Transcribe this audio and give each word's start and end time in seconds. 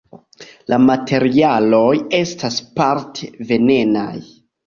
La 0.71 0.77
materialoj 0.85 1.91
estas 2.21 2.57
parte 2.81 3.29
venenaj. 3.53 4.11